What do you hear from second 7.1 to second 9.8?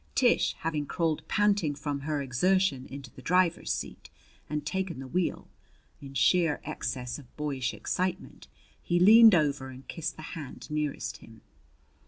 of boyish excitement he leaned over